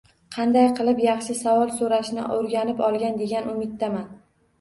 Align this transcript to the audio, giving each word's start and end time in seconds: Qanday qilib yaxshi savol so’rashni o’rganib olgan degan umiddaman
Qanday 0.35 0.63
qilib 0.77 1.01
yaxshi 1.03 1.35
savol 1.41 1.73
so’rashni 1.81 2.23
o’rganib 2.37 2.81
olgan 2.87 3.21
degan 3.21 3.51
umiddaman 3.53 4.09